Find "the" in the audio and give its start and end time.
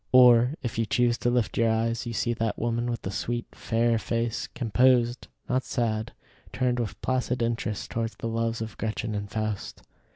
3.03-3.11, 8.15-8.25